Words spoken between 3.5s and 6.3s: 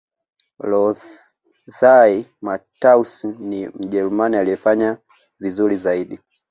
mjerumani aliyefanya vizuri zaidi